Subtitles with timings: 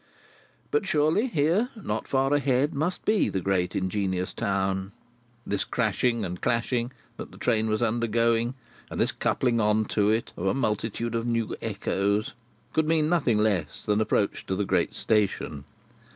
[0.71, 4.93] But surely, here not far ahead, must be the great ingenious town.
[5.45, 8.55] This crashing and clashing that the train was undergoing,
[8.89, 12.33] and this coupling on to it of a multitude of new echoes,
[12.73, 15.65] could mean nothing less than approach to the great station.